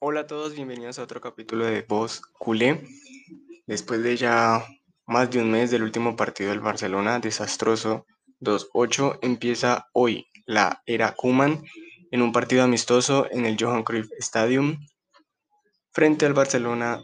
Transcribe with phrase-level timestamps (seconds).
[0.00, 2.84] Hola a todos, bienvenidos a otro capítulo de Voz Culé.
[3.66, 4.64] Después de ya
[5.06, 8.06] más de un mes del último partido del Barcelona, desastroso
[8.40, 11.64] 2-8, empieza hoy la era Kuman
[12.12, 14.78] en un partido amistoso en el Johan Cruyff Stadium
[15.90, 17.02] frente al Barcelona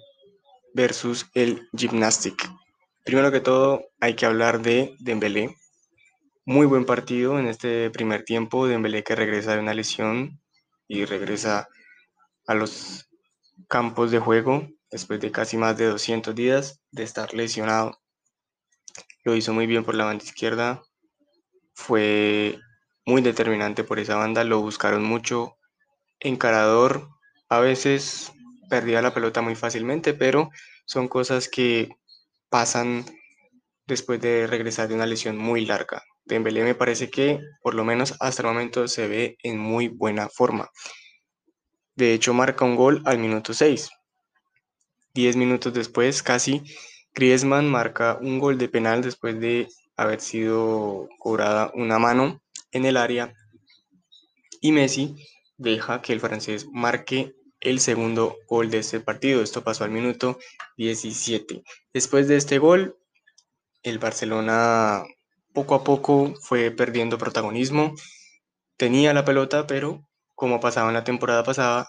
[0.73, 2.49] versus el Gymnastic.
[3.05, 5.57] Primero que todo, hay que hablar de Dembélé.
[6.45, 8.69] Muy buen partido en este primer tiempo.
[8.69, 10.41] Dembélé que regresa de una lesión
[10.87, 11.69] y regresa
[12.47, 13.09] a los
[13.69, 17.99] campos de juego después de casi más de 200 días de estar lesionado.
[19.25, 20.83] Lo hizo muy bien por la banda izquierda.
[21.73, 22.59] Fue
[23.07, 24.45] muy determinante por esa banda.
[24.45, 25.57] Lo buscaron mucho.
[26.21, 27.09] Encarador.
[27.49, 28.33] A veces
[28.69, 30.51] perdía la pelota muy fácilmente, pero
[30.87, 31.89] son cosas que
[32.49, 33.05] pasan
[33.87, 36.03] después de regresar de una lesión muy larga.
[36.25, 40.29] Dembélé me parece que por lo menos hasta el momento se ve en muy buena
[40.29, 40.71] forma.
[41.97, 43.91] De hecho marca un gol al minuto 6.
[45.15, 46.63] Diez minutos después, casi,
[47.15, 52.97] Griezmann marca un gol de penal después de haber sido cobrada una mano en el
[52.97, 53.33] área
[54.61, 55.15] y Messi
[55.59, 59.43] deja que el francés marque el segundo gol de este partido.
[59.43, 60.39] Esto pasó al minuto
[60.79, 61.63] 17.
[61.93, 62.97] Después de este gol,
[63.83, 65.05] el Barcelona
[65.53, 67.95] poco a poco fue perdiendo protagonismo.
[68.77, 71.89] Tenía la pelota, pero como pasaba en la temporada pasada,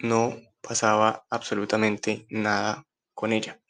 [0.00, 3.60] no pasaba absolutamente nada con ella.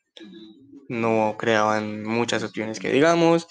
[0.88, 3.48] No creaban muchas opciones que digamos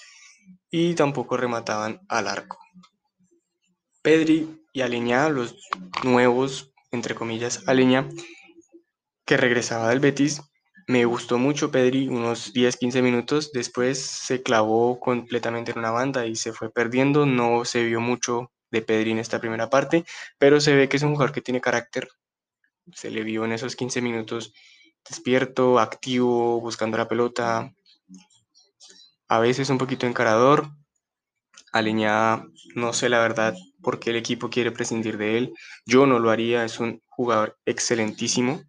[0.70, 2.58] y tampoco remataban al arco.
[4.02, 5.56] Pedri y Aleñá, los
[6.02, 8.08] nuevos entre comillas, a Leña,
[9.26, 10.42] que regresaba del Betis.
[10.86, 13.52] Me gustó mucho Pedri, unos 10-15 minutos.
[13.52, 17.26] Después se clavó completamente en una banda y se fue perdiendo.
[17.26, 20.04] No se vio mucho de Pedri esta primera parte,
[20.36, 22.08] pero se ve que es un jugador que tiene carácter.
[22.92, 24.52] Se le vio en esos 15 minutos
[25.08, 27.72] despierto, activo, buscando la pelota.
[29.28, 30.68] A veces un poquito encarador.
[31.72, 35.54] Aleñá, no sé la verdad por qué el equipo quiere prescindir de él.
[35.86, 38.62] Yo no lo haría, es un jugador excelentísimo.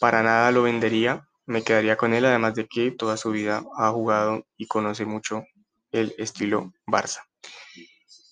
[0.00, 3.90] Para nada lo vendería, me quedaría con él, además de que toda su vida ha
[3.90, 5.44] jugado y conoce mucho
[5.92, 7.20] el estilo Barça.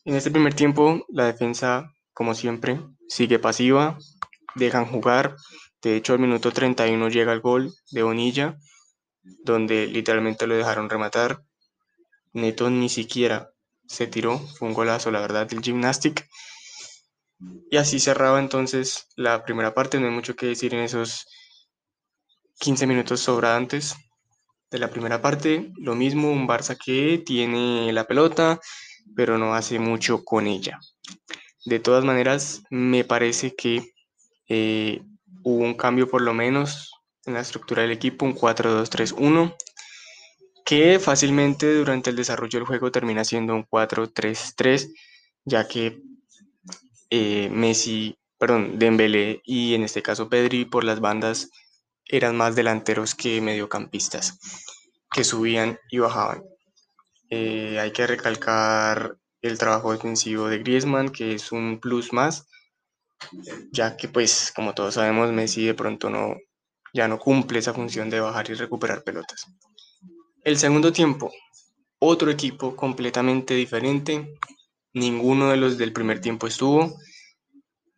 [0.06, 2.78] En este primer tiempo, la defensa, como siempre,
[3.08, 3.98] sigue pasiva,
[4.54, 5.34] dejan jugar.
[5.82, 8.56] De hecho, al minuto 31 llega el gol de Bonilla,
[9.42, 11.42] donde literalmente lo dejaron rematar.
[12.32, 13.50] Neto ni siquiera
[13.88, 16.28] se tiró, fue un golazo, la verdad, del Gymnastic.
[17.68, 21.26] Y así cerraba entonces la primera parte, no hay mucho que decir en esos
[22.60, 23.96] 15 minutos sobrantes
[24.70, 25.72] de la primera parte.
[25.78, 28.60] Lo mismo, un Barça que tiene la pelota,
[29.14, 30.80] pero no hace mucho con ella.
[31.64, 33.92] De todas maneras, me parece que
[34.48, 35.02] eh,
[35.42, 36.92] hubo un cambio por lo menos
[37.24, 39.54] en la estructura del equipo, un 4-2-3-1,
[40.64, 44.92] que fácilmente durante el desarrollo del juego termina siendo un 4-3-3,
[45.44, 46.02] ya que
[47.10, 51.50] eh, Messi, perdón, Dembélé y en este caso Pedri por las bandas
[52.04, 54.38] eran más delanteros que mediocampistas,
[55.12, 56.42] que subían y bajaban.
[57.30, 62.46] Eh, hay que recalcar el trabajo defensivo de Griezmann, que es un plus más,
[63.72, 66.36] ya que pues como todos sabemos Messi de pronto no,
[66.92, 69.46] ya no cumple esa función de bajar y recuperar pelotas.
[70.42, 71.32] El segundo tiempo,
[71.98, 74.38] otro equipo completamente diferente.
[74.94, 76.96] Ninguno de los del primer tiempo estuvo,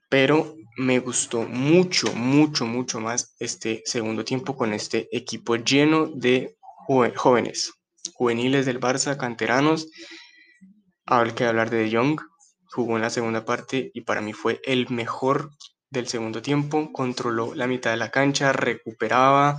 [0.08, 6.56] pero me gustó mucho, mucho, mucho más este segundo tiempo con este equipo lleno de
[7.16, 7.72] jóvenes,
[8.18, 9.86] juveniles del Barça, canteranos.
[11.06, 12.20] Hay que hablar de De Jong,
[12.66, 15.52] jugó en la segunda parte y para mí fue el mejor
[15.88, 16.92] del segundo tiempo.
[16.92, 19.56] Controló la mitad de la cancha, recuperaba,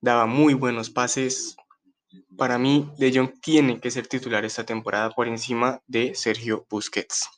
[0.00, 1.54] daba muy buenos pases,
[2.38, 7.28] para mí, De Jong tiene que ser titular esta temporada por encima de Sergio Busquets.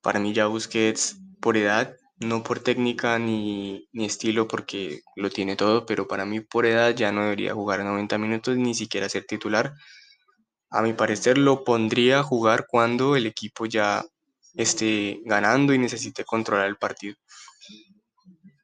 [0.00, 5.86] Para mí ya Busquets por edad, no por técnica ni, estilo porque lo tiene todo,
[5.86, 9.74] pero para mí por edad ya no debería jugar 90 minutos ni siquiera ser titular.
[10.70, 14.04] A mi parecer lo pondría a jugar cuando el equipo ya
[14.54, 17.16] esté ganando y necesite controlar el partido.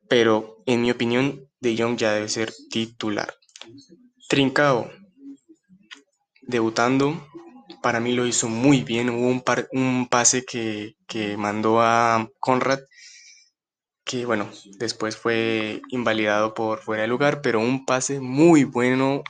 [0.08, 3.32] Pero en mi opinión, De Jong ya debe ser titular.
[4.28, 4.90] Trincao,
[6.42, 7.26] debutando,
[7.82, 9.10] para mí lo hizo muy bien.
[9.10, 9.42] Hubo un,
[9.72, 10.96] un pase que,
[11.36, 12.80] mandó a Conrad,
[14.10, 19.22] que bueno, después fue invalidado por fuera de lugar, pero un pase muy bueno.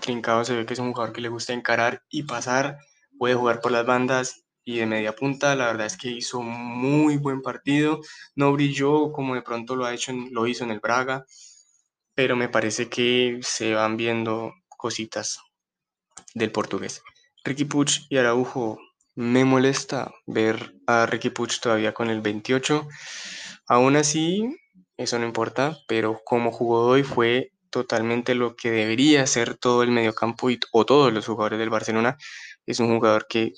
[0.00, 2.78] Trincao se ve que es un jugador que le gusta encarar y pasar,
[3.18, 7.18] puede jugar por las bandas, y de media punta, la verdad es que hizo muy
[7.18, 8.00] buen partido,
[8.34, 11.26] no brilló como de pronto lo, ha hecho lo hizo en el Braga,
[12.14, 15.40] pero me parece que se van viendo cositas
[16.32, 17.02] del portugués.
[17.44, 18.78] Ricky Puch y Araujo,
[19.14, 22.88] me molesta ver a Ricky Puch todavía con el 28,
[23.72, 24.54] aún así,
[24.96, 29.90] eso no importa, pero como jugó hoy fue totalmente lo que debería ser todo el
[29.90, 32.18] mediocampo o todos los jugadores del Barcelona.
[32.66, 33.52] Es un jugador que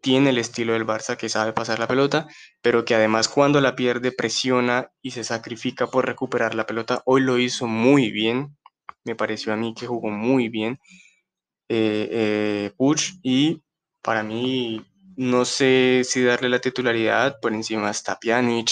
[0.00, 2.28] tiene el estilo del Barça, que sabe pasar la pelota,
[2.62, 7.02] pero que además cuando la pierde presiona y se sacrifica por recuperar la pelota.
[7.04, 8.56] Hoy lo hizo muy bien,
[9.04, 10.78] me pareció a mí que jugó muy bien
[11.68, 13.60] eh, eh, Puch y
[14.02, 14.86] para mí
[15.16, 18.70] no sé si darle la titularidad, por encima está Pjanic,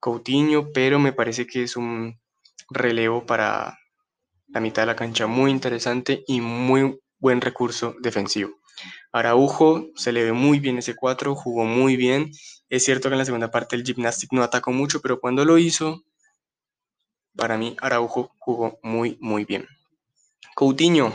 [0.00, 2.18] Coutinho, pero me parece que es un
[2.70, 3.78] relevo para
[4.48, 8.56] la mitad de la cancha muy interesante y muy buen recurso defensivo.
[9.12, 12.30] Araujo se le ve muy bien ese 4, jugó muy bien.
[12.68, 15.58] Es cierto que en la segunda parte el Gymnastic no atacó mucho, pero cuando lo
[15.58, 16.02] hizo,
[17.36, 19.66] para mí Araujo jugó muy, muy bien.
[20.54, 21.12] Coutinho,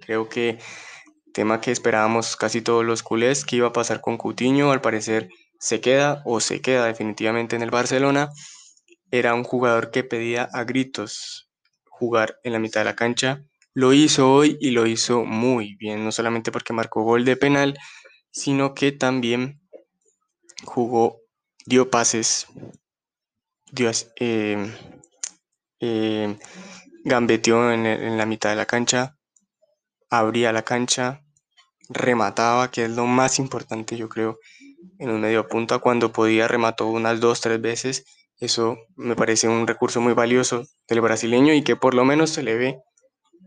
[0.00, 0.58] creo que
[1.32, 5.28] tema que esperábamos casi todos los culés, que iba a pasar con Coutinho, al parecer
[5.58, 8.30] se queda o se queda definitivamente en el Barcelona.
[9.10, 11.48] Era un jugador que pedía a gritos
[11.88, 13.42] jugar en la mitad de la cancha
[13.76, 17.78] lo hizo hoy y lo hizo muy bien, no solamente porque marcó gol de penal,
[18.30, 19.60] sino que también
[20.64, 21.20] jugó,
[21.66, 22.46] dio pases,
[23.70, 24.74] dio, eh,
[25.80, 26.38] eh,
[27.04, 29.18] gambeteó en, en la mitad de la cancha,
[30.08, 31.22] abría la cancha,
[31.90, 34.38] remataba, que es lo más importante yo creo
[34.98, 38.04] en un medio punta, cuando podía remató unas dos, tres veces,
[38.38, 42.42] eso me parece un recurso muy valioso del brasileño y que por lo menos se
[42.42, 42.82] le ve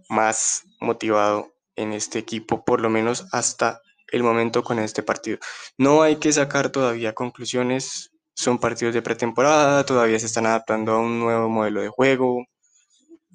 [0.10, 3.82] más motivado en este equipo, por lo menos hasta
[4.12, 5.38] el momento con este partido.
[5.78, 11.00] No hay que sacar todavía conclusiones, son partidos de pretemporada, todavía se están adaptando a
[11.00, 12.46] un nuevo modelo de juego,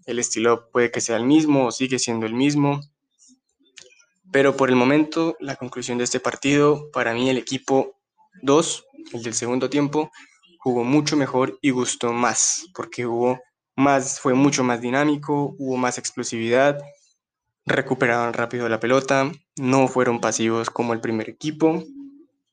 [0.07, 2.81] el estilo puede que sea el mismo o sigue siendo el mismo,
[4.33, 7.94] pero por el momento la conclusión de este partido, para mí el equipo
[8.43, 10.11] 2, el del segundo tiempo,
[10.59, 13.41] jugó mucho mejor y gustó más, porque hubo
[13.77, 16.79] más, fue mucho más dinámico, hubo más explosividad,
[17.67, 21.83] recuperaron rápido la pelota, no fueron pasivos como el primer equipo.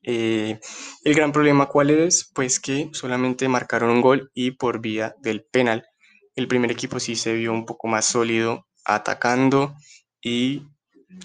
[0.02, 0.58] Eh,
[1.04, 5.44] el gran problema cuál es, pues que solamente marcaron un gol y por vía del
[5.44, 5.86] penal.
[6.34, 9.74] El primer equipo sí se vio un poco más sólido atacando
[10.20, 10.64] y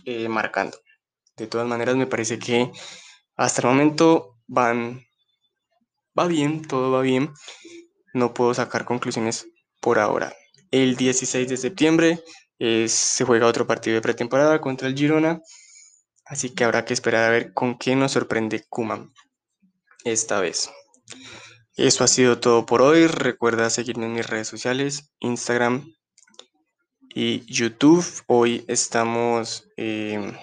[0.06, 0.78] eh, marcando.
[1.38, 2.72] De todas maneras, me parece que
[3.36, 5.06] hasta el momento van,
[6.18, 7.32] va bien, todo va bien.
[8.14, 9.48] No puedo sacar conclusiones
[9.82, 10.34] por ahora.
[10.72, 12.20] El 16 de septiembre
[12.60, 15.42] se juega otro partido de pretemporada contra el Girona,
[16.26, 19.14] así que habrá que esperar a ver con qué nos sorprende Kuman
[20.04, 20.70] esta vez.
[21.76, 23.06] Eso ha sido todo por hoy.
[23.06, 25.94] Recuerda seguirme en mis redes sociales, Instagram
[27.14, 28.04] y YouTube.
[28.26, 30.34] Hoy estamos em,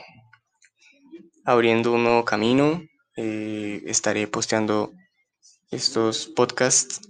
[1.44, 2.80] abriendo un nuevo camino.
[3.16, 4.92] Eh, estaré posteando
[5.70, 7.00] estos podcasts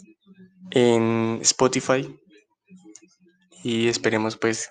[0.70, 2.14] en Spotify
[3.62, 4.70] y esperemos pues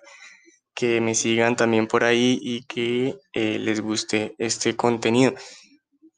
[0.76, 5.34] que me sigan también por ahí y que eh, les guste este contenido.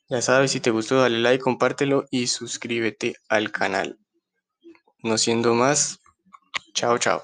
[0.10, 3.98] Ya sabes, si te gustó, dale like, compártelo y suscríbete al canal.
[5.02, 6.00] No siendo más,
[6.74, 7.24] chao, chao.